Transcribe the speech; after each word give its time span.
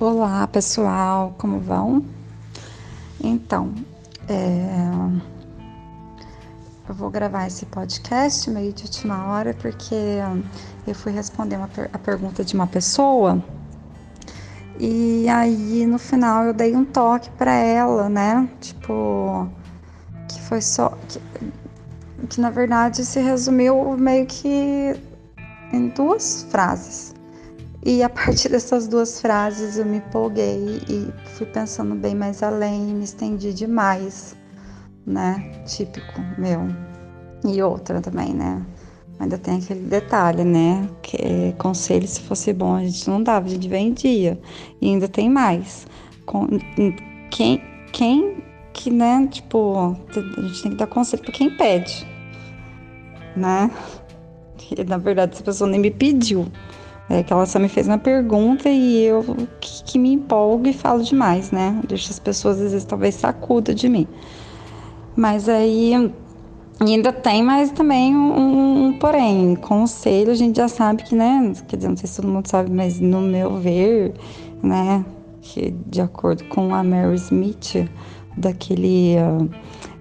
Olá 0.00 0.46
pessoal, 0.46 1.34
como 1.36 1.60
vão? 1.60 2.02
Então, 3.22 3.74
é... 4.26 4.66
eu 6.88 6.94
vou 6.94 7.10
gravar 7.10 7.46
esse 7.46 7.66
podcast 7.66 8.48
meio 8.48 8.72
de 8.72 8.84
última 8.84 9.26
hora 9.26 9.52
porque 9.52 9.94
eu 10.86 10.94
fui 10.94 11.12
responder 11.12 11.58
per... 11.74 11.90
a 11.92 11.98
pergunta 11.98 12.42
de 12.42 12.54
uma 12.54 12.66
pessoa 12.66 13.44
e 14.78 15.28
aí 15.28 15.84
no 15.84 15.98
final 15.98 16.44
eu 16.44 16.54
dei 16.54 16.74
um 16.74 16.86
toque 16.86 17.28
para 17.32 17.52
ela, 17.52 18.08
né? 18.08 18.48
Tipo, 18.58 19.50
que 20.26 20.40
foi 20.40 20.62
só. 20.62 20.96
Que, 21.08 21.20
que 22.26 22.40
na 22.40 22.48
verdade 22.48 23.04
se 23.04 23.20
resumiu 23.20 23.98
meio 23.98 24.24
que 24.24 24.98
em 25.74 25.88
duas 25.90 26.44
frases. 26.44 27.19
E 27.84 28.02
a 28.02 28.10
partir 28.10 28.50
dessas 28.50 28.86
duas 28.86 29.20
frases 29.20 29.78
eu 29.78 29.86
me 29.86 29.98
empolguei 29.98 30.82
e 30.88 31.10
fui 31.30 31.46
pensando 31.46 31.94
bem 31.94 32.14
mais 32.14 32.42
além, 32.42 32.78
me 32.78 33.04
estendi 33.04 33.54
demais, 33.54 34.36
né? 35.06 35.62
Típico 35.64 36.20
meu. 36.36 36.68
E 37.42 37.62
outra 37.62 38.02
também, 38.02 38.34
né? 38.34 38.62
Ainda 39.18 39.38
tem 39.38 39.56
aquele 39.56 39.80
detalhe, 39.80 40.44
né? 40.44 40.86
Que 41.00 41.54
conselho, 41.56 42.06
se 42.06 42.20
fosse 42.20 42.52
bom, 42.52 42.74
a 42.74 42.84
gente 42.84 43.08
não 43.08 43.22
dava, 43.22 43.46
a 43.46 43.50
gente 43.50 43.68
vendia. 43.68 44.38
E 44.78 44.88
ainda 44.88 45.08
tem 45.08 45.30
mais. 45.30 45.86
Quem, 47.30 47.62
quem 47.92 48.42
que, 48.74 48.90
né? 48.90 49.26
Tipo, 49.30 49.96
a 50.36 50.40
gente 50.42 50.62
tem 50.62 50.72
que 50.72 50.76
dar 50.76 50.86
conselho 50.86 51.22
para 51.22 51.32
quem 51.32 51.56
pede, 51.56 52.06
né? 53.36 53.70
E, 54.78 54.84
na 54.84 54.98
verdade, 54.98 55.34
essa 55.34 55.42
pessoa 55.42 55.68
nem 55.68 55.80
me 55.80 55.90
pediu. 55.90 56.46
É 57.12 57.24
que 57.24 57.32
ela 57.32 57.44
só 57.44 57.58
me 57.58 57.68
fez 57.68 57.88
uma 57.88 57.98
pergunta 57.98 58.68
e 58.68 59.02
eu 59.02 59.24
que, 59.60 59.82
que 59.82 59.98
me 59.98 60.12
empolgo 60.12 60.68
e 60.68 60.72
falo 60.72 61.02
demais, 61.02 61.50
né? 61.50 61.80
Deixa 61.88 62.12
as 62.12 62.20
pessoas 62.20 62.60
às 62.60 62.70
vezes 62.70 62.84
talvez 62.84 63.16
sacuda 63.16 63.74
de 63.74 63.88
mim. 63.88 64.06
Mas 65.16 65.48
aí 65.48 66.12
ainda 66.78 67.12
tem 67.12 67.42
mais 67.42 67.72
também 67.72 68.14
um, 68.16 68.86
um, 68.86 68.92
porém, 68.92 69.56
conselho 69.56 70.30
a 70.30 70.36
gente 70.36 70.56
já 70.56 70.68
sabe 70.68 71.02
que, 71.02 71.16
né? 71.16 71.52
Quer 71.66 71.78
dizer, 71.78 71.88
não 71.88 71.96
sei 71.96 72.08
se 72.08 72.22
todo 72.22 72.30
mundo 72.30 72.46
sabe, 72.46 72.70
mas 72.70 73.00
no 73.00 73.20
meu 73.20 73.56
ver, 73.58 74.14
né? 74.62 75.04
Que 75.42 75.74
de 75.86 76.00
acordo 76.00 76.44
com 76.44 76.72
a 76.72 76.84
Mary 76.84 77.16
Smith, 77.16 77.90
daquele. 78.36 79.16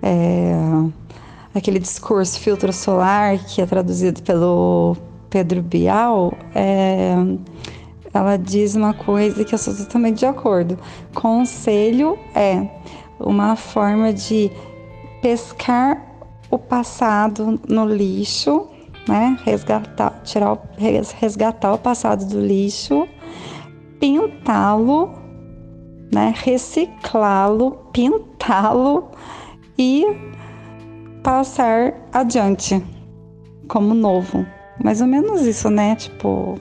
É, 0.03 0.53
aquele 1.55 1.79
discurso 1.79 2.39
filtro 2.39 2.71
solar 2.71 3.39
que 3.39 3.63
é 3.63 3.65
traduzido 3.65 4.21
pelo 4.21 4.95
Pedro 5.29 5.61
Bial, 5.61 6.33
é, 6.55 7.13
ela 8.13 8.37
diz 8.37 8.75
uma 8.75 8.93
coisa 8.93 9.43
que 9.45 9.53
eu 9.53 9.57
sou 9.59 9.75
totalmente 9.75 10.19
de 10.19 10.25
acordo. 10.25 10.77
Conselho 11.13 12.17
é 12.33 12.67
uma 13.19 13.55
forma 13.55 14.11
de 14.11 14.51
pescar 15.21 16.05
o 16.49 16.57
passado 16.57 17.59
no 17.67 17.85
lixo, 17.85 18.67
né? 19.07 19.37
Resgatar, 19.43 20.21
tirar, 20.23 20.57
resgatar 21.19 21.73
o 21.73 21.77
passado 21.77 22.25
do 22.25 22.39
lixo, 22.39 23.07
pintá-lo, 23.99 25.11
né? 26.11 26.33
Reciclá-lo, 26.35 27.71
pintá-lo 27.93 29.11
e 29.77 30.05
passar 31.21 31.93
adiante 32.11 32.83
como 33.67 33.93
novo. 33.93 34.45
Mais 34.83 35.01
ou 35.01 35.07
menos 35.07 35.41
isso, 35.41 35.69
né? 35.69 35.95
Tipo, 35.95 36.59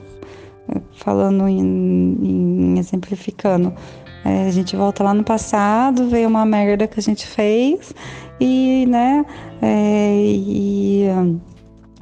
falando 0.95 1.47
em, 1.47 1.59
em 2.21 2.79
exemplificando. 2.79 3.73
É, 4.25 4.47
a 4.47 4.51
gente 4.51 4.75
volta 4.75 5.03
lá 5.03 5.13
no 5.13 5.23
passado, 5.23 6.09
veio 6.09 6.27
uma 6.27 6.45
merda 6.45 6.87
que 6.87 6.99
a 6.99 7.03
gente 7.03 7.25
fez 7.25 7.93
e, 8.39 8.85
né, 8.87 9.25
é, 9.61 10.13
e 10.13 11.05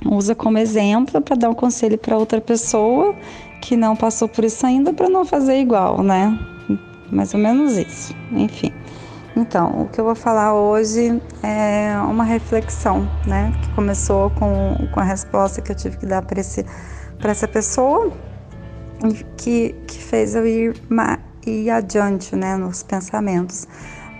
usa 0.05 0.33
como 0.33 0.57
exemplo 0.57 1.21
para 1.21 1.35
dar 1.35 1.49
um 1.49 1.53
conselho 1.53 1.97
para 1.97 2.17
outra 2.17 2.41
pessoa 2.41 3.15
que 3.61 3.75
não 3.75 3.95
passou 3.95 4.27
por 4.27 4.43
isso 4.43 4.65
ainda 4.65 4.93
para 4.93 5.09
não 5.09 5.25
fazer 5.25 5.59
igual, 5.59 6.01
né? 6.01 6.37
Mais 7.11 7.33
ou 7.33 7.39
menos 7.39 7.77
isso. 7.77 8.15
Enfim. 8.31 8.71
Então, 9.37 9.83
o 9.83 9.87
que 9.87 10.01
eu 10.01 10.03
vou 10.05 10.15
falar 10.15 10.55
hoje 10.55 11.21
é 11.43 11.95
uma 12.09 12.23
reflexão, 12.23 13.07
né? 13.27 13.53
Que 13.61 13.69
começou 13.75 14.31
com, 14.31 14.75
com 14.91 14.99
a 14.99 15.03
resposta 15.03 15.61
que 15.61 15.71
eu 15.71 15.75
tive 15.75 15.95
que 15.95 16.07
dar 16.07 16.23
para 16.23 16.39
essa 16.39 17.47
pessoa, 17.47 18.11
que, 19.37 19.75
que 19.85 19.99
fez 19.99 20.33
eu 20.33 20.43
ir, 20.47 20.73
ir 21.45 21.69
adiante, 21.69 22.35
né? 22.35 22.57
Nos 22.57 22.81
pensamentos. 22.81 23.67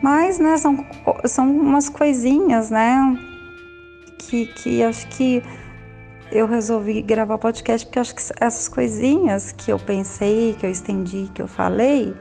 Mas, 0.04 0.38
né, 0.38 0.56
são, 0.56 0.86
são 1.26 1.50
umas 1.50 1.90
coisinhas, 1.90 2.70
né? 2.70 3.18
Que, 4.20 4.46
que 4.46 4.84
acho 4.84 5.08
que 5.08 5.42
eu 6.32 6.46
resolvi 6.46 7.02
gravar 7.02 7.40
podcast 7.40 7.88
porque 7.88 7.98
acho 7.98 8.14
que 8.14 8.22
essas 8.40 8.68
coisinhas 8.68 9.52
que 9.52 9.72
eu 9.72 9.80
pensei, 9.80 10.56
que 10.60 10.64
eu 10.64 10.70
estendi, 10.70 11.28
que 11.34 11.42
eu 11.42 11.48
falei, 11.48 12.16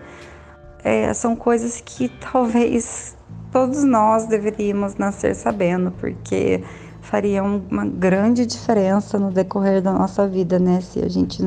é, 0.87 1.13
são 1.13 1.35
coisas 1.35 1.83
que 1.85 2.09
talvez 2.09 3.17
todos 3.51 3.83
nós 3.83 4.27
deveríamos 4.27 4.95
nascer 4.95 5.35
sabendo, 5.35 5.91
porque 5.91 6.63
fariam 7.01 7.61
uma 7.69 7.85
grande 7.85 8.47
diferença 8.47 9.19
no 9.19 9.33
decorrer 9.33 9.83
da 9.83 9.93
nossa 9.93 10.29
vida, 10.29 10.61
né? 10.61 10.81
Se 10.81 11.01
a 11.01 11.09
gente, 11.09 11.43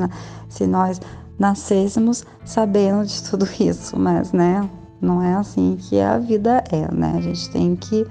se 0.50 0.68
nós 0.68 1.00
nascêssemos 1.40 2.26
sabendo 2.44 3.06
de 3.06 3.24
tudo 3.24 3.48
isso, 3.58 3.98
mas, 3.98 4.34
né? 4.34 4.70
Não 5.00 5.24
é 5.24 5.36
assim 5.36 5.78
que 5.80 6.02
a 6.02 6.18
vida 6.18 6.62
é, 6.70 6.94
né? 6.94 7.14
A 7.16 7.22
gente 7.22 7.50
tem 7.50 7.78
que 7.78 8.06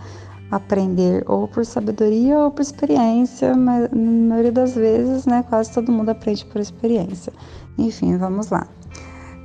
aprender 0.51 1.25
ou 1.27 1.47
por 1.47 1.67
sabedoria 1.67 2.39
ou 2.39 2.51
por 2.51 2.63
experiência, 2.63 3.55
mas 3.55 3.91
na 3.93 4.29
maioria 4.31 4.53
das 4.53 4.75
vezes, 4.75 5.27
né, 5.27 5.45
quase 5.47 5.71
todo 5.75 5.93
mundo 5.93 6.09
aprende 6.09 6.47
por 6.47 6.59
experiência. 6.59 7.35
Enfim, 7.77 8.17
vamos 8.17 8.49
lá 8.49 8.67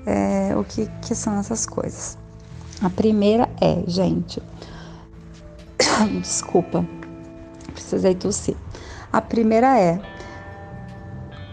é, 0.06 0.56
o 0.56 0.64
que, 0.64 0.90
que 1.02 1.16
são 1.16 1.40
essas 1.40 1.66
coisas. 1.66 2.18
A 2.82 2.90
primeira 2.90 3.50
é, 3.62 3.84
gente, 3.88 4.42
desculpa, 6.22 6.86
precisei 7.74 8.16
tossir. 8.16 8.58
A 9.12 9.22
primeira 9.22 9.80
é 9.80 10.02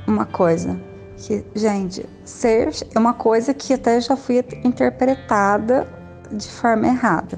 uma 0.06 0.24
coisa 0.24 0.80
que, 1.16 1.44
gente, 1.54 2.08
ser 2.24 2.70
é 2.94 2.98
uma 2.98 3.14
coisa 3.14 3.52
que 3.52 3.74
até 3.74 4.00
já 4.00 4.16
fui 4.16 4.38
interpretada 4.64 5.86
de 6.32 6.48
forma 6.48 6.86
errada. 6.86 7.36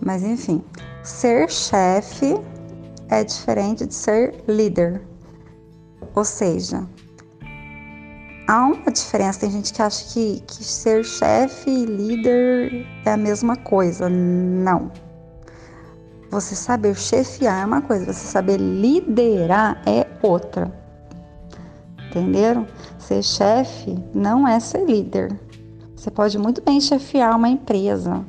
Mas 0.00 0.22
enfim, 0.22 0.62
ser 1.02 1.50
chefe 1.50 2.36
é 3.08 3.24
diferente 3.24 3.86
de 3.86 3.94
ser 3.94 4.42
líder. 4.46 5.02
Ou 6.14 6.24
seja, 6.24 6.86
há 8.46 8.66
uma 8.66 8.90
diferença. 8.90 9.40
Tem 9.40 9.50
gente 9.50 9.72
que 9.72 9.82
acha 9.82 10.04
que, 10.12 10.40
que 10.46 10.64
ser 10.64 11.04
chefe 11.04 11.70
e 11.70 11.84
líder 11.84 12.86
é 13.04 13.12
a 13.12 13.16
mesma 13.16 13.56
coisa. 13.56 14.08
Não. 14.08 14.90
Você 16.30 16.54
saber 16.54 16.96
chefiar 16.96 17.62
é 17.62 17.64
uma 17.64 17.80
coisa, 17.80 18.06
você 18.06 18.26
saber 18.26 18.56
liderar 18.56 19.80
é 19.86 20.06
outra. 20.20 20.72
Entenderam? 22.08 22.66
Ser 22.98 23.22
chefe 23.22 23.96
não 24.12 24.46
é 24.46 24.58
ser 24.58 24.84
líder. 24.84 25.38
Você 25.94 26.10
pode 26.10 26.38
muito 26.38 26.60
bem 26.60 26.80
chefiar 26.80 27.36
uma 27.36 27.48
empresa, 27.48 28.24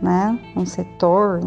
né? 0.00 0.38
Um 0.56 0.64
setor, 0.64 1.40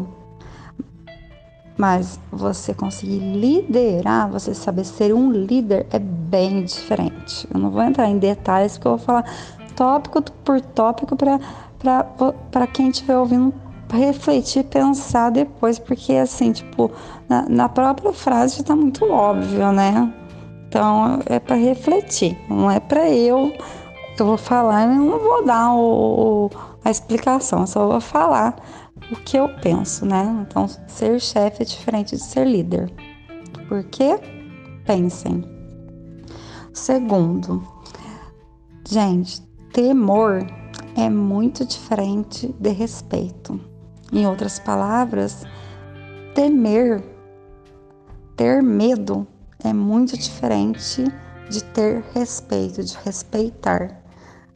mas 1.78 2.20
você 2.32 2.74
conseguir 2.74 3.20
liderar, 3.20 4.30
você 4.30 4.54
saber 4.54 4.86
ser 4.86 5.14
um 5.14 5.32
líder 5.32 5.88
é 5.90 6.00
bem 6.00 6.64
diferente. 6.64 7.15
Eu 7.54 7.60
não 7.60 7.72
vou 7.72 7.82
entrar 7.82 8.08
em 8.08 8.18
detalhes 8.18 8.78
porque 8.78 8.88
eu 8.88 8.98
vou 8.98 9.06
falar 9.06 9.26
tópico 9.76 10.22
por 10.22 10.62
tópico 10.62 11.16
para 11.16 12.68
quem 12.68 12.90
estiver 12.90 13.18
ouvindo 13.18 13.54
refletir, 13.92 14.64
pensar 14.66 15.30
depois, 15.32 15.80
porque 15.80 16.14
assim, 16.14 16.52
tipo, 16.52 16.92
na, 17.30 17.48
na 17.48 17.70
própria 17.70 18.12
frase 18.14 18.56
já 18.56 18.62
está 18.62 18.76
muito 18.76 19.06
óbvio, 19.10 19.72
né? 19.72 20.12
Então 20.68 21.20
é 21.26 21.40
para 21.40 21.56
refletir, 21.56 22.38
não 22.50 22.70
é 22.70 22.80
para 22.80 23.10
eu. 23.10 23.54
Eu 24.18 24.26
vou 24.26 24.38
falar, 24.38 24.84
eu 24.84 24.96
não 24.96 25.20
vou 25.20 25.46
dar 25.46 25.74
o, 25.74 26.50
a 26.84 26.90
explicação, 26.90 27.68
só 27.68 27.86
vou 27.88 28.00
falar 28.00 28.56
o 29.12 29.16
que 29.18 29.38
eu 29.38 29.50
penso, 29.62 30.06
né? 30.06 30.46
Então, 30.48 30.68
ser 30.88 31.20
chefe 31.20 31.64
é 31.64 31.66
diferente 31.66 32.16
de 32.16 32.24
ser 32.24 32.48
líder. 32.48 32.92
Por 33.68 33.84
quê? 33.84 34.20
Pensem. 34.86 35.55
Segundo, 36.76 37.66
gente, 38.86 39.42
temor 39.72 40.46
é 40.98 41.10
muito 41.10 41.66
diferente 41.66 42.54
de 42.60 42.70
respeito. 42.70 43.58
Em 44.12 44.28
outras 44.28 44.60
palavras, 44.60 45.46
temer, 46.36 47.02
ter 48.36 48.62
medo 48.62 49.26
é 49.64 49.72
muito 49.72 50.18
diferente 50.18 51.06
de 51.50 51.64
ter 51.64 52.04
respeito, 52.14 52.84
de 52.84 52.98
respeitar. 53.06 54.04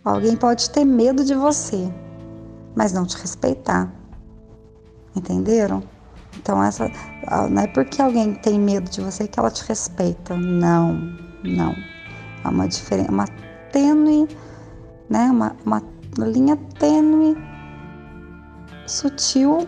Alguém 0.04 0.36
pode 0.36 0.70
ter 0.72 0.84
medo 0.84 1.24
de 1.24 1.34
você, 1.34 1.90
mas 2.76 2.92
não 2.92 3.06
te 3.06 3.16
respeitar. 3.16 3.90
Entenderam? 5.16 5.82
Então 6.38 6.62
essa 6.62 6.92
não 7.50 7.62
é 7.62 7.68
porque 7.68 8.02
alguém 8.02 8.34
tem 8.34 8.60
medo 8.60 8.92
de 8.92 9.00
você 9.00 9.26
que 9.26 9.40
ela 9.40 9.50
te 9.50 9.64
respeita. 9.64 10.36
Não, 10.36 10.94
não. 11.46 11.74
Há 12.44 12.50
uma 12.50 12.68
diferença, 12.68 13.12
uma 13.12 13.28
tênue, 13.72 14.28
né? 15.10 15.30
Uma, 15.32 15.56
uma 15.66 15.82
linha 16.18 16.58
tênue, 16.80 17.38
sutil 18.86 19.68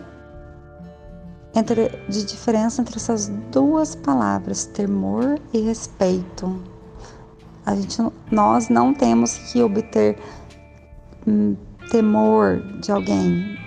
entre, 1.54 1.88
de 2.08 2.24
diferença 2.24 2.80
entre 2.80 2.96
essas 2.96 3.28
duas 3.50 3.94
palavras, 3.94 4.66
temor 4.66 5.38
e 5.52 5.60
respeito. 5.60 6.62
A 7.64 7.74
gente, 7.74 7.96
nós 8.30 8.68
não 8.68 8.92
temos 8.92 9.36
que 9.52 9.62
obter 9.62 10.18
hum, 11.26 11.56
temor 11.90 12.60
de 12.80 12.90
alguém, 12.90 13.58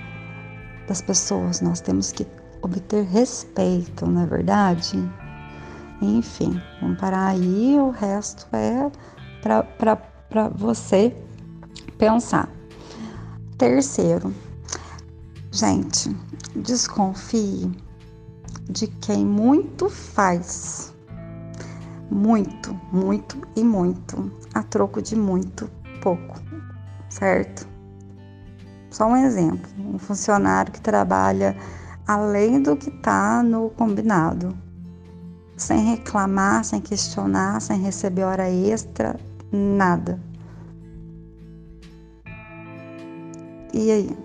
das 0.88 1.02
pessoas, 1.02 1.62
nós 1.62 1.81
temos 1.81 2.12
que 2.12 2.28
obter 2.62 3.04
respeito, 3.06 4.06
não 4.06 4.22
é 4.22 4.25
verdade? 4.25 4.98
Enfim, 6.01 6.62
vamos 6.81 7.00
parar 7.00 7.27
aí, 7.27 7.80
o 7.80 7.89
resto 7.89 8.47
é 8.53 8.92
para 9.42 10.50
você 10.50 11.15
pensar. 11.97 12.50
Terceiro, 13.57 14.33
gente, 15.51 16.15
desconfie 16.56 17.71
de 18.69 18.88
quem 18.88 19.25
muito 19.25 19.89
faz. 19.89 20.94
Muito, 22.12 22.80
muito 22.92 23.42
e 23.56 23.63
muito, 23.63 24.31
a 24.53 24.62
troco 24.62 25.01
de 25.01 25.15
muito 25.15 25.69
pouco, 26.01 26.39
certo? 27.09 27.68
Só 28.92 29.07
um 29.07 29.18
exemplo: 29.18 29.69
um 29.80 29.97
funcionário 29.97 30.71
que 30.71 30.80
trabalha 30.80 31.57
além 32.07 32.62
do 32.62 32.75
que 32.75 32.89
está 32.89 33.42
no 33.42 33.71
combinado, 33.71 34.56
sem 35.57 35.80
reclamar, 35.92 36.63
sem 36.63 36.81
questionar, 36.81 37.62
sem 37.62 37.80
receber 37.80 38.24
hora 38.24 38.50
extra, 38.50 39.16
nada. 39.52 40.19
E 43.74 43.92
aí? 43.92 44.18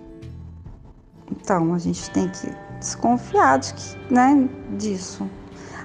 Então, 1.30 1.74
a 1.74 1.78
gente 1.78 2.10
tem 2.10 2.28
que 2.28 2.52
desconfiar 2.78 3.58
de 3.58 3.74
que, 3.74 4.12
né, 4.12 4.48
disso. 4.78 5.28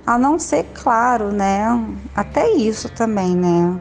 A 0.06 0.18
não 0.18 0.38
ser 0.38 0.66
claro, 0.74 1.32
né? 1.32 1.66
Até 2.16 2.52
isso 2.52 2.90
também, 2.90 3.36
né? 3.36 3.80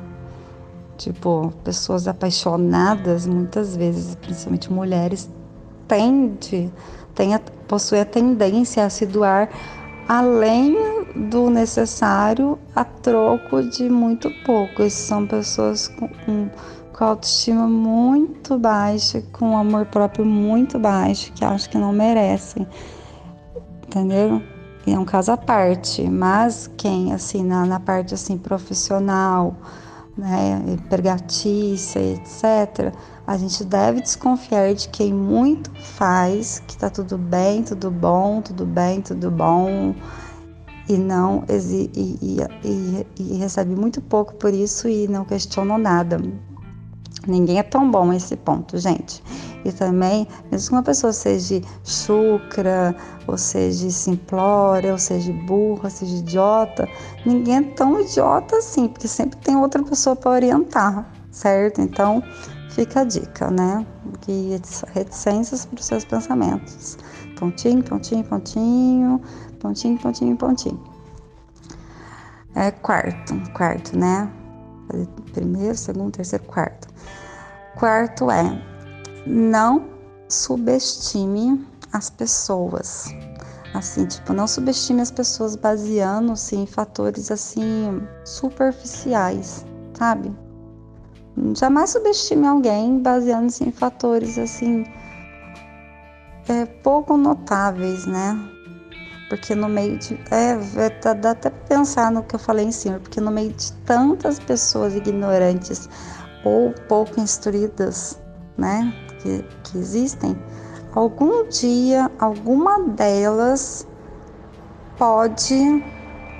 Tipo, 0.96 1.52
pessoas 1.64 2.06
apaixonadas, 2.08 3.26
muitas 3.26 3.76
vezes, 3.76 4.14
principalmente 4.14 4.72
mulheres, 4.72 5.31
tende, 5.88 6.72
tem, 7.14 7.38
possui 7.69 8.00
a 8.00 8.05
tendência 8.05 8.84
a 8.84 8.90
se 8.90 9.05
doar 9.05 9.50
além 10.08 10.94
do 11.14 11.49
necessário 11.49 12.58
a 12.75 12.84
troco 12.84 13.62
de 13.62 13.88
muito 13.88 14.31
pouco. 14.44 14.82
Essas 14.82 15.06
são 15.06 15.26
pessoas 15.26 15.88
com, 15.88 16.08
com 16.93 17.05
autoestima 17.05 17.66
muito 17.66 18.58
baixa, 18.58 19.22
com 19.32 19.56
amor 19.56 19.87
próprio 19.87 20.25
muito 20.25 20.78
baixo, 20.78 21.32
que 21.32 21.44
acham 21.44 21.70
que 21.70 21.78
não 21.78 21.93
merecem. 21.93 22.66
Entendeu? 23.87 24.43
E 24.87 24.93
é 24.93 24.99
um 24.99 25.05
caso 25.05 25.32
à 25.32 25.37
parte, 25.37 26.08
mas 26.08 26.70
quem 26.76 27.12
assim 27.12 27.43
na, 27.43 27.64
na 27.64 27.81
parte 27.81 28.12
assim 28.12 28.37
profissional, 28.37 29.56
né, 30.16 30.62
empregatícia, 30.69 32.00
etc., 32.00 32.93
a 33.26 33.38
gente 33.38 33.64
deve 33.64 34.02
desconfiar 34.02 34.75
de 34.75 34.88
quem 34.90 35.12
muito 35.12 35.70
faz, 35.81 36.62
que 36.66 36.76
tá 36.76 36.90
tudo 36.90 37.16
bem, 37.16 37.62
tudo 37.62 37.90
bom, 37.90 38.43
tudo 38.43 38.66
bem, 38.66 39.00
tudo 39.00 39.31
bom, 39.31 39.94
e 40.88 40.96
não 40.96 41.44
e, 41.48 41.90
e, 41.94 42.38
e, 42.64 43.06
e 43.19 43.36
recebe 43.36 43.75
muito 43.75 44.00
pouco 44.00 44.34
por 44.34 44.52
isso 44.52 44.88
e 44.88 45.08
não 45.08 45.25
questionam 45.25 45.78
nada. 45.78 46.19
Ninguém 47.26 47.58
é 47.58 47.62
tão 47.62 47.90
bom 47.90 48.06
nesse 48.06 48.36
ponto, 48.36 48.76
gente. 48.76 49.22
E 49.64 49.72
também, 49.72 50.28
mesmo 50.50 50.69
que 50.69 50.75
uma 50.75 50.82
pessoa 50.82 51.12
seja 51.12 51.60
chucra, 51.82 52.94
ou 53.26 53.38
seja 53.38 53.88
simplória, 53.90 54.92
ou 54.92 54.98
seja 54.98 55.32
burra, 55.32 55.88
seja 55.88 56.16
idiota, 56.16 56.87
ninguém 57.25 57.56
é 57.56 57.62
tão 57.62 57.98
idiota 58.00 58.56
assim, 58.56 58.88
porque 58.88 59.08
sempre 59.08 59.38
tem 59.38 59.56
outra 59.56 59.82
pessoa 59.82 60.14
para 60.14 60.32
orientar, 60.32 61.10
certo? 61.30 61.80
Então, 61.80 62.22
fica 62.70 63.00
a 63.00 63.04
dica, 63.04 63.50
né? 63.50 63.87
Que 64.20 64.60
reticências 64.92 65.64
para 65.64 65.80
os 65.80 65.87
seus 65.87 66.04
pensamentos. 66.04 66.98
Pontinho, 67.38 67.82
pontinho, 67.82 68.25
pontinho, 68.25 69.20
pontinho, 69.64 69.99
pontinho, 69.99 70.37
pontinho. 70.37 70.81
É 72.55 72.70
quarto, 72.70 73.34
quarto, 73.55 73.99
né? 73.99 74.31
Primeiro, 75.32 75.75
segundo, 75.75 76.12
terceiro, 76.12 76.44
quarto. 76.44 76.87
Quarto 77.75 78.31
é 78.31 78.62
não 79.26 79.88
subestime 80.28 81.66
as 81.93 82.11
pessoas. 82.11 83.06
Assim, 83.72 84.06
tipo, 84.06 84.34
não 84.34 84.46
subestime 84.46 85.00
as 85.00 85.11
pessoas 85.11 85.56
baseando-se 85.56 86.55
em 86.55 86.66
fatores 86.66 87.31
assim 87.31 88.06
superficiais, 88.25 89.64
sabe? 89.94 90.31
Jamais 91.56 91.90
subestime 91.90 92.46
alguém 92.46 93.00
baseando-se 93.00 93.64
em 93.64 93.72
fatores 93.72 94.38
assim 94.38 94.84
é, 96.49 96.66
pouco 96.66 97.16
notáveis, 97.16 98.06
né? 98.06 98.53
Porque 99.34 99.52
no 99.52 99.69
meio 99.69 99.98
de. 99.98 100.14
É, 100.31 100.56
dá 101.14 101.32
até 101.32 101.50
pensar 101.50 102.12
no 102.12 102.22
que 102.22 102.36
eu 102.36 102.38
falei 102.38 102.66
em 102.66 102.72
cima, 102.72 103.00
porque 103.00 103.20
no 103.20 103.32
meio 103.32 103.52
de 103.52 103.72
tantas 103.84 104.38
pessoas 104.38 104.94
ignorantes 104.94 105.88
ou 106.44 106.72
pouco 106.88 107.19
instruídas, 107.20 108.16
né? 108.56 108.94
que, 109.25 109.44
que 109.64 109.78
existem, 109.78 110.38
algum 110.94 111.48
dia 111.48 112.08
alguma 112.20 112.78
delas 112.90 113.88
pode, 114.96 115.82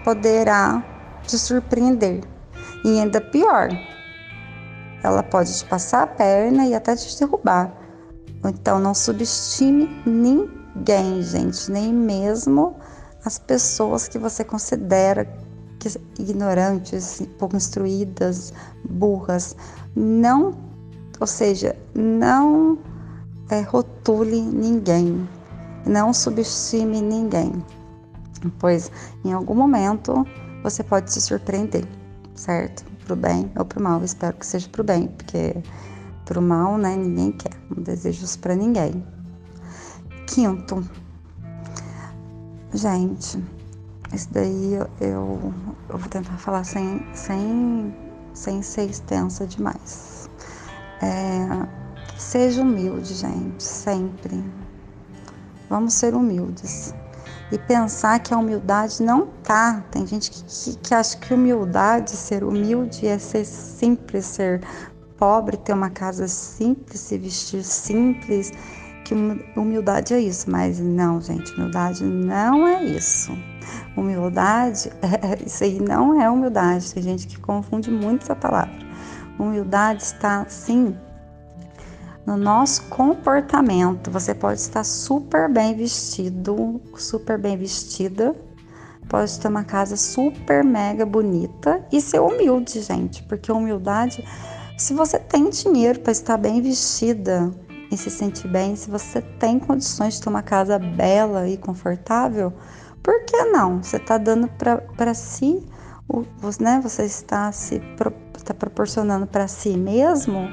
poderá 0.05 0.85
te 1.27 1.37
surpreender. 1.37 2.23
E 2.85 3.01
ainda 3.01 3.21
pior, 3.21 3.71
ela 5.03 5.25
pode 5.25 5.59
te 5.59 5.65
passar 5.65 6.03
a 6.03 6.07
perna 6.07 6.65
e 6.67 6.75
até 6.75 6.95
te 6.95 7.19
derrubar. 7.19 7.73
Então 8.45 8.79
não 8.79 8.95
subestime 8.95 9.89
ninguém, 10.07 11.23
gente, 11.23 11.73
nem 11.73 11.93
mesmo 11.93 12.77
as 13.25 13.39
pessoas 13.39 14.09
que 14.09 14.19
você 14.19 14.45
considera 14.45 15.27
ignorantes, 16.19 17.23
pouco 17.39 17.57
instruídas, 17.57 18.53
burras. 18.89 19.55
Não 19.95 20.55
ou 21.21 21.27
seja, 21.27 21.77
não 21.95 22.79
é, 23.49 23.61
rotule 23.61 24.41
ninguém, 24.41 25.29
não 25.87 26.13
subestime 26.13 27.01
ninguém, 27.01 27.53
pois 28.59 28.91
em 29.25 29.33
algum 29.33 29.55
momento 29.55 30.27
você 30.63 30.83
pode 30.83 31.13
se 31.13 31.21
surpreender, 31.21 31.87
certo? 32.35 32.85
Pro 33.05 33.15
bem 33.15 33.51
ou 33.57 33.65
pro 33.65 33.83
mal. 33.83 34.03
espero 34.03 34.37
que 34.37 34.47
seja 34.47 34.69
pro 34.71 34.83
bem, 34.83 35.09
porque 35.09 35.55
pro 36.25 36.41
mal, 36.41 36.79
né, 36.79 36.97
ninguém 36.97 37.33
quer. 37.33 37.53
Não 37.71 37.83
desejo 37.83 38.25
isso 38.25 38.39
pra 38.39 38.55
ninguém. 38.55 39.05
Quinto, 40.27 40.83
gente, 42.77 43.43
esse 44.13 44.29
daí 44.33 44.75
eu, 44.75 44.89
eu, 45.01 45.55
eu 45.89 45.99
vou 45.99 46.09
tentar 46.09 46.37
falar 46.39 46.65
sem, 46.65 47.05
sem, 47.15 47.95
sem 48.33 48.63
ser 48.63 48.91
extensa 48.91 49.47
demais. 49.47 50.29
É, 51.03 51.67
seja 52.17 52.63
humilde, 52.63 53.15
gente, 53.15 53.63
sempre. 53.63 54.43
Vamos 55.69 55.95
ser 55.95 56.15
humildes. 56.15 56.95
E 57.53 57.59
pensar 57.59 58.19
que 58.21 58.33
a 58.33 58.39
humildade 58.39 59.03
não 59.03 59.27
tá. 59.43 59.85
Tem 59.91 60.07
gente 60.07 60.31
que, 60.31 60.43
que, 60.43 60.77
que 60.77 60.95
acha 60.95 61.17
que 61.17 61.35
humildade, 61.35 62.11
ser 62.11 62.43
humilde, 62.43 63.07
é 63.07 63.19
ser 63.19 63.45
simples, 63.45 64.27
ser 64.27 64.61
pobre, 65.19 65.57
ter 65.57 65.73
uma 65.73 65.91
casa 65.91 66.27
simples, 66.29 67.01
se 67.01 67.19
vestir 67.19 67.63
simples. 67.63 68.53
Que 69.05 69.15
humildade 69.55 70.15
é 70.15 70.21
isso, 70.21 70.51
mas 70.51 70.81
não, 70.81 71.21
gente, 71.21 71.53
humildade 71.53 72.03
não 72.03 72.67
é 72.67 72.83
isso. 72.83 73.37
Humildade, 73.95 74.91
é, 75.03 75.45
isso 75.45 75.63
aí 75.63 75.79
não 75.79 76.19
é 76.19 76.29
humildade. 76.31 76.93
Tem 76.95 77.03
gente 77.03 77.27
que 77.27 77.39
confunde 77.39 77.91
muito 77.91 78.23
essa 78.23 78.35
palavra. 78.35 78.75
Humildade 79.39 80.03
está 80.03 80.47
sim 80.49 80.97
no 82.25 82.37
nosso 82.37 82.85
comportamento. 82.85 84.11
Você 84.11 84.35
pode 84.35 84.61
estar 84.61 84.85
super 84.85 85.53
bem 85.53 85.77
vestido, 85.77 86.81
super 86.97 87.39
bem 87.39 87.59
vestida, 87.59 88.35
pode 89.07 89.39
ter 89.39 89.49
uma 89.49 89.65
casa 89.65 89.97
super 89.97 90.65
mega 90.65 91.05
bonita 91.05 91.85
e 91.93 92.01
ser 92.01 92.21
humilde, 92.21 92.81
gente, 92.81 93.23
porque 93.25 93.53
humildade 93.53 94.25
Se 94.77 94.93
você 94.93 95.19
tem 95.19 95.51
dinheiro 95.51 96.01
para 96.01 96.11
estar 96.11 96.37
bem 96.37 96.61
vestida 96.61 97.53
e 97.91 97.97
se 97.97 98.11
sentir 98.11 98.49
bem, 98.49 98.75
se 98.77 98.91
você 98.91 99.21
tem 99.21 99.59
condições 99.59 100.15
de 100.15 100.23
ter 100.23 100.29
uma 100.29 100.43
casa 100.43 100.79
bela 100.79 101.49
e 101.49 101.57
confortável, 101.57 102.53
por 103.03 103.25
que 103.25 103.45
não? 103.45 103.83
Você 103.83 103.97
está 103.97 104.19
dando 104.19 104.49
para 104.49 105.15
si, 105.15 105.65
o, 106.09 106.23
né? 106.61 106.81
Você 106.83 107.05
está 107.05 107.53
se 107.53 107.81
está 108.37 108.53
proporcionando 108.53 109.27
para 109.27 109.47
si 109.47 109.77
mesmo 109.77 110.49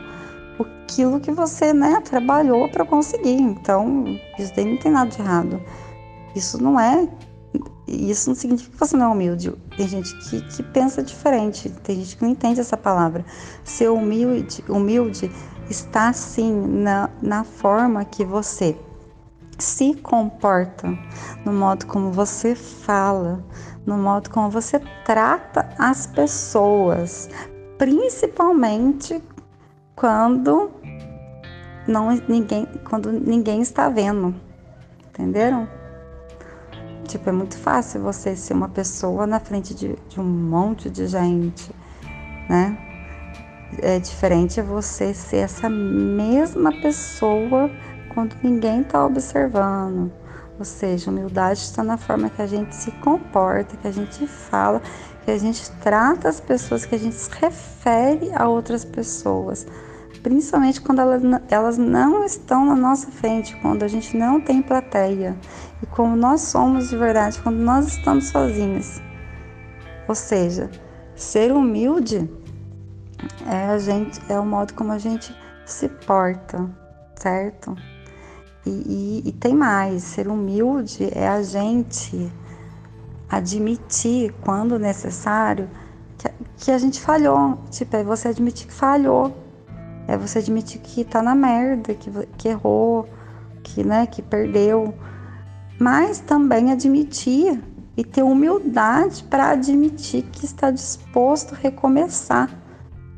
aquilo 0.92 1.20
que 1.20 1.32
você 1.32 1.74
né, 1.74 2.02
trabalhou 2.02 2.70
para 2.70 2.86
conseguir. 2.86 3.40
Então, 3.42 4.06
isso 4.38 4.54
daí 4.56 4.66
não 4.66 4.78
tem 4.78 4.92
nada 4.92 5.10
de 5.10 5.20
errado. 5.20 5.62
Isso 6.36 6.62
não 6.62 6.80
é 6.80 7.08
isso 7.88 8.30
não 8.30 8.36
significa 8.36 8.72
que 8.72 8.80
você 8.80 8.96
não 8.96 9.08
é 9.08 9.10
humilde. 9.10 9.54
Tem 9.76 9.88
gente 9.88 10.16
que, 10.20 10.42
que 10.42 10.64
pensa 10.64 11.04
diferente, 11.04 11.70
tem 11.70 11.98
gente 11.98 12.16
que 12.16 12.24
não 12.24 12.32
entende 12.32 12.60
essa 12.60 12.78
palavra. 12.78 13.26
Ser 13.66 13.90
humilde, 13.90 14.64
humilde 14.70 15.30
está 15.72 16.14
sim 16.14 16.54
na, 16.54 17.10
na 17.22 17.44
forma 17.44 18.06
que 18.06 18.24
você 18.24 18.78
se 19.58 19.94
comporta, 19.96 20.88
no 21.46 21.54
modo 21.54 21.86
como 21.86 22.12
você 22.12 22.56
fala, 22.56 23.44
no 23.86 23.98
modo 23.98 24.30
como 24.30 24.50
você 24.50 24.80
trata 25.06 25.70
as 25.78 26.06
pessoas, 26.08 27.30
principalmente 27.78 29.24
quando 29.96 30.72
não 31.88 32.12
ninguém 32.28 32.66
quando 32.88 33.12
ninguém 33.12 33.62
está 33.62 33.90
vendo. 33.90 34.36
Entenderam? 35.10 35.68
Tipo, 37.08 37.30
é 37.30 37.32
muito 37.34 37.58
fácil 37.58 38.02
você 38.02 38.36
ser 38.36 38.54
uma 38.54 38.70
pessoa 38.70 39.28
na 39.28 39.40
frente 39.40 39.76
de, 39.76 39.96
de 40.08 40.20
um 40.20 40.24
monte 40.24 40.90
de 40.90 41.08
gente, 41.08 41.72
né? 42.50 42.91
É 43.80 44.00
diferente 44.00 44.62
você 44.62 45.14
ser 45.14 45.38
essa 45.38 45.70
mesma 45.70 46.72
pessoa 46.82 47.70
quando 48.14 48.36
ninguém 48.44 48.82
está 48.82 49.06
observando. 49.06 50.12
Ou 50.60 50.66
seja, 50.66 51.10
humildade 51.10 51.60
está 51.60 51.84
na 51.84 51.98
forma 51.98 52.30
que 52.30 52.42
a 52.42 52.48
gente 52.48 52.76
se 52.76 52.92
comporta, 52.92 53.76
que 53.78 53.88
a 53.88 53.92
gente 53.92 54.28
fala, 54.28 54.82
que 55.26 55.32
a 55.32 55.38
gente 55.38 55.72
trata 55.82 56.30
as 56.30 56.40
pessoas, 56.40 56.86
que 56.86 56.96
a 56.96 57.00
gente 57.00 57.16
se 57.16 57.32
refere 57.32 58.32
a 58.36 58.48
outras 58.48 58.86
pessoas 58.86 59.66
principalmente 60.22 60.82
quando 60.82 61.00
elas, 61.00 61.22
elas 61.50 61.78
não 61.78 62.24
estão 62.24 62.66
na 62.66 62.76
nossa 62.76 63.10
frente, 63.12 63.56
quando 63.58 63.84
a 63.84 63.88
gente 63.88 64.16
não 64.16 64.40
tem 64.40 64.62
plateia 64.62 65.36
e 65.82 65.86
como 65.88 66.16
nós 66.16 66.42
somos 66.42 66.90
de 66.90 66.98
verdade, 66.98 67.40
quando 67.42 67.58
nós 67.58 67.88
estamos 67.88 68.28
sozinhos. 68.28 69.02
Ou 70.08 70.16
seja, 70.16 70.70
ser 71.16 71.52
humilde 71.52 72.30
é 73.48 73.68
a 73.68 73.78
gente 73.78 74.20
é 74.30 74.40
o 74.40 74.46
modo 74.46 74.74
como 74.74 74.92
a 74.92 74.98
gente 74.98 75.36
se 75.66 75.88
porta, 75.88 76.70
certo? 77.16 77.76
E, 78.66 78.70
e, 79.26 79.30
e 79.30 79.32
tem 79.32 79.56
mais, 79.56 80.04
ser 80.04 80.28
humilde 80.28 81.10
é 81.14 81.28
a 81.28 81.42
gente 81.42 82.32
admitir 83.30 84.34
quando 84.42 84.78
necessário 84.78 85.70
que, 86.18 86.30
que 86.58 86.72
a 86.72 86.78
gente 86.78 87.00
falhou. 87.02 87.58
Tipo, 87.72 87.96
é 87.96 88.04
você 88.04 88.28
admitir 88.28 88.68
que 88.68 88.74
falhou 88.74 89.34
é 90.12 90.18
você 90.18 90.40
admitir 90.40 90.82
que 90.82 91.04
tá 91.04 91.22
na 91.22 91.34
merda, 91.34 91.94
que, 91.94 92.12
que 92.38 92.50
errou, 92.50 93.08
que, 93.64 93.84
né, 93.84 94.06
que 94.06 94.22
perdeu. 94.22 94.94
Mas 95.80 96.20
também 96.20 96.72
admitir 96.72 97.62
e 97.96 98.04
ter 98.04 98.22
humildade 98.22 99.24
para 99.24 99.52
admitir 99.52 100.24
que 100.24 100.46
está 100.46 100.70
disposto 100.70 101.56
a 101.56 101.58
recomeçar, 101.58 102.50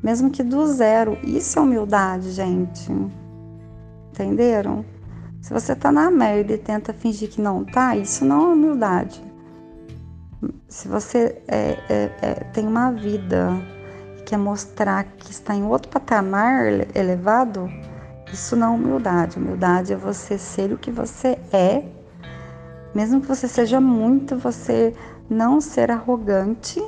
mesmo 0.04 0.30
que 0.30 0.44
do 0.44 0.68
zero. 0.68 1.18
Isso 1.24 1.58
é 1.58 1.62
humildade, 1.62 2.32
gente. 2.32 2.92
Entenderam? 4.12 4.86
Se 5.42 5.54
você 5.54 5.76
tá 5.76 5.92
na 5.92 6.12
merda 6.12 6.54
e 6.54 6.58
tenta 6.58 6.94
fingir 6.94 7.30
que 7.30 7.42
não 7.42 7.64
tá, 7.64 7.96
isso 7.96 8.24
não 8.24 8.52
é 8.52 8.54
humildade. 8.54 9.24
Se 10.68 10.88
você 10.88 11.42
é, 11.48 11.78
é, 11.90 12.12
é, 12.22 12.34
tem 12.54 12.68
uma 12.68 12.92
vida 12.92 13.50
quer 14.26 14.38
mostrar 14.38 15.04
que 15.04 15.32
está 15.32 15.54
em 15.54 15.64
outro 15.64 15.92
patamar 15.92 16.66
elevado, 16.96 17.70
isso 18.32 18.56
não 18.56 18.74
é 18.74 18.76
humildade. 18.78 19.38
Humildade 19.38 19.94
é 19.94 19.96
você 19.96 20.38
ser 20.38 20.72
o 20.72 20.78
que 20.78 20.90
você 20.90 21.38
é, 21.52 21.84
mesmo 22.96 23.22
que 23.22 23.28
você 23.28 23.48
seja 23.48 23.80
muito, 23.80 24.38
você 24.38 24.94
não 25.30 25.60
ser 25.62 25.92
arrogante, 25.92 26.84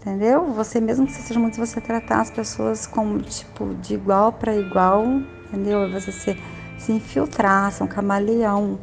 entendeu? 0.00 0.46
Você 0.54 0.80
mesmo 0.80 1.06
que 1.06 1.12
você 1.12 1.22
seja 1.22 1.38
muito, 1.38 1.58
você 1.58 1.80
tratar 1.80 2.22
as 2.22 2.30
pessoas 2.30 2.86
como 2.86 3.20
tipo 3.20 3.74
de 3.76 3.94
igual 3.94 4.32
para 4.32 4.56
igual, 4.56 5.04
entendeu? 5.46 5.84
É 5.84 5.88
você 5.88 6.10
se, 6.10 6.36
se 6.78 6.92
infiltrar, 6.92 7.70
ser 7.70 7.84
um 7.84 7.86
camaleão. 7.86 8.78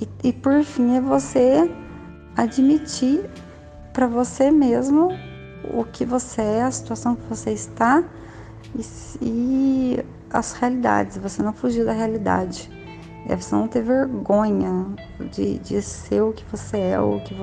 E, 0.00 0.28
e 0.28 0.32
por 0.32 0.62
fim 0.62 0.96
é 0.96 1.00
você 1.00 1.70
admitir 2.36 3.28
para 3.92 4.06
você 4.06 4.50
mesmo 4.50 5.08
o 5.74 5.84
que 5.84 6.04
você 6.04 6.40
é, 6.40 6.62
a 6.62 6.70
situação 6.70 7.16
que 7.16 7.26
você 7.28 7.50
está 7.50 8.02
e, 8.74 8.84
e 9.20 10.04
as 10.32 10.52
realidades. 10.52 11.16
Você 11.18 11.42
não 11.42 11.52
fugir 11.52 11.84
da 11.84 11.92
realidade. 11.92 12.70
É 13.28 13.36
você 13.36 13.54
não 13.54 13.68
ter 13.68 13.82
vergonha 13.82 14.86
de, 15.32 15.58
de 15.58 15.82
ser 15.82 16.22
o 16.22 16.32
que 16.32 16.44
você 16.50 16.78
é 16.78 17.00
ou, 17.00 17.20
que, 17.20 17.34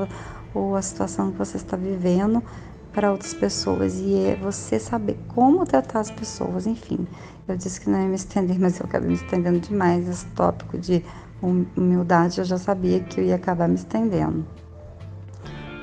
ou 0.57 0.75
a 0.75 0.81
situação 0.81 1.31
que 1.31 1.37
você 1.37 1.57
está 1.57 1.77
vivendo 1.77 2.43
para 2.91 3.11
outras 3.11 3.33
pessoas 3.33 3.99
e 3.99 4.15
é 4.15 4.35
você 4.35 4.79
saber 4.79 5.17
como 5.27 5.65
tratar 5.65 5.99
as 5.99 6.11
pessoas, 6.11 6.65
enfim. 6.65 7.07
Eu 7.47 7.55
disse 7.55 7.79
que 7.81 7.89
não 7.89 8.01
ia 8.01 8.07
me 8.07 8.15
estender, 8.15 8.57
mas 8.59 8.79
eu 8.79 8.85
acabei 8.85 9.09
me 9.09 9.15
estendendo 9.15 9.59
demais. 9.59 10.07
Esse 10.07 10.25
tópico 10.27 10.77
de 10.77 11.03
humildade 11.41 12.39
eu 12.39 12.45
já 12.45 12.57
sabia 12.57 12.99
que 12.99 13.19
eu 13.19 13.25
ia 13.25 13.35
acabar 13.35 13.67
me 13.67 13.75
estendendo 13.75 14.45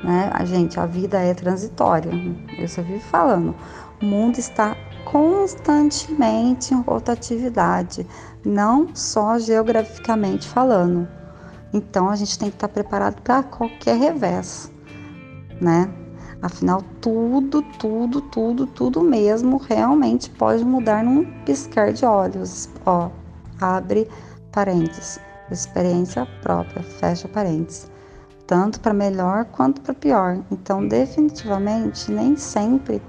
né? 0.04 0.30
A 0.32 0.44
gente, 0.44 0.78
a 0.78 0.84
vida 0.84 1.18
é 1.18 1.32
transitória. 1.32 2.12
Eu 2.58 2.68
só 2.68 2.82
vivo 2.82 3.00
falando. 3.00 3.54
O 4.00 4.04
mundo 4.04 4.38
está 4.38 4.76
constantemente 5.04 6.74
em 6.74 6.80
rotatividade, 6.82 8.06
não 8.44 8.94
só 8.94 9.38
geograficamente 9.38 10.46
falando. 10.46 11.08
Então 11.74 12.08
a 12.08 12.16
gente 12.16 12.38
tem 12.38 12.48
que 12.48 12.56
estar 12.56 12.68
preparado 12.68 13.20
para 13.20 13.42
qualquer 13.42 13.98
revés, 13.98 14.72
né? 15.60 15.92
Afinal, 16.40 16.82
tudo, 17.00 17.60
tudo, 17.78 18.20
tudo, 18.22 18.66
tudo 18.66 19.02
mesmo 19.02 19.58
realmente 19.58 20.30
pode 20.30 20.64
mudar 20.64 21.04
num 21.04 21.24
piscar 21.44 21.92
de 21.92 22.06
olhos. 22.06 22.70
Ó, 22.86 23.10
abre 23.60 24.08
parênteses, 24.52 25.18
experiência 25.50 26.26
própria, 26.42 26.82
fecha 26.82 27.28
parênteses 27.28 27.92
tanto 28.46 28.80
para 28.80 28.92
melhor 28.92 29.44
quanto 29.46 29.80
para 29.80 29.94
pior. 29.94 30.38
Então, 30.50 30.86
definitivamente, 30.86 32.10
nem 32.10 32.36
sempre 32.36 33.02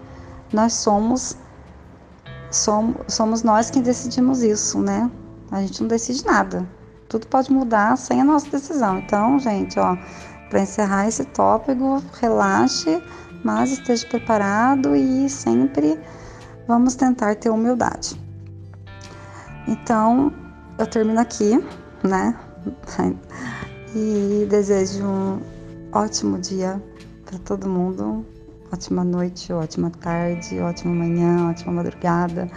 nós 0.53 0.73
somos, 0.73 1.37
somos 2.49 2.95
somos 3.07 3.43
nós 3.43 3.69
quem 3.69 3.81
decidimos 3.81 4.41
isso, 4.41 4.79
né? 4.79 5.09
A 5.51 5.61
gente 5.61 5.81
não 5.81 5.87
decide 5.87 6.25
nada. 6.25 6.67
Tudo 7.15 7.27
pode 7.27 7.49
mudar 7.49 7.97
sem 7.97 8.19
a 8.19 8.25
nossa 8.25 8.49
decisão. 8.49 8.99
Então, 8.99 9.39
gente, 9.39 9.79
ó, 9.79 9.95
para 10.49 10.59
encerrar 10.59 11.07
esse 11.07 11.23
tópico, 11.23 12.03
relaxe, 12.19 13.01
mas 13.41 13.71
esteja 13.71 14.05
preparado 14.05 14.93
e 14.93 15.29
sempre 15.29 15.97
vamos 16.67 16.93
tentar 16.95 17.37
ter 17.37 17.49
humildade. 17.49 18.19
Então, 19.65 20.29
eu 20.77 20.85
termino 20.87 21.21
aqui, 21.21 21.57
né? 22.03 22.37
e 23.95 24.45
desejo 24.49 25.05
um 25.05 25.41
ótimo 25.93 26.37
dia 26.37 26.83
para 27.25 27.39
todo 27.39 27.65
mundo. 27.69 28.25
Ótima 28.73 29.05
noite, 29.05 29.53
ótima 29.53 29.89
tarde, 29.89 30.59
ótima 30.59 30.93
manhã, 30.93 31.49
ótima 31.49 31.71
madrugada. 31.71 32.51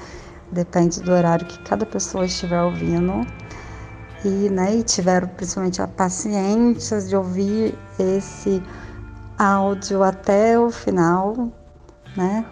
Depende 0.50 1.00
do 1.00 1.12
horário 1.12 1.46
que 1.46 1.62
cada 1.62 1.86
pessoa 1.86 2.24
estiver 2.24 2.60
ouvindo. 2.60 3.24
E, 4.24 4.50
né, 4.50 4.76
e 4.76 4.82
tiveram 4.82 5.28
principalmente 5.28 5.80
a 5.80 5.86
paciência 5.86 7.00
de 7.00 7.14
ouvir 7.14 7.78
esse 7.98 8.60
áudio 9.38 10.02
até 10.02 10.58
o 10.58 10.70
final, 10.70 11.52
né? 12.16 12.44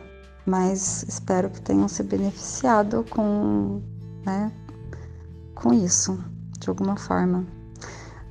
Mas 0.46 1.04
espero 1.08 1.50
que 1.50 1.60
tenham 1.60 1.88
se 1.88 2.04
beneficiado 2.04 3.04
com, 3.10 3.82
né, 4.24 4.52
com 5.56 5.72
isso, 5.72 6.22
de 6.60 6.68
alguma 6.68 6.96
forma. 6.96 7.44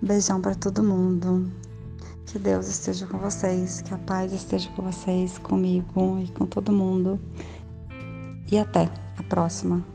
Beijão 0.02 0.40
para 0.40 0.56
todo 0.56 0.82
mundo. 0.82 1.52
Que 2.26 2.40
Deus 2.40 2.68
esteja 2.68 3.06
com 3.06 3.18
vocês, 3.18 3.82
que 3.82 3.94
a 3.94 3.98
paz 3.98 4.32
esteja 4.34 4.70
com 4.76 4.84
vocês, 4.84 5.38
comigo 5.38 6.20
e 6.20 6.28
com 6.32 6.46
todo 6.46 6.72
mundo. 6.72 7.20
E 8.52 8.58
até 8.58 8.90
a 9.18 9.24
próxima. 9.24 9.95